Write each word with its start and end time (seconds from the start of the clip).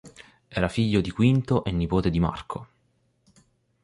Era 0.49 0.67
figlio 0.67 0.99
di 0.99 1.11
Quinto 1.11 1.63
e 1.63 1.71
nipote 1.71 2.09
di 2.09 2.19
Marco. 2.19 2.67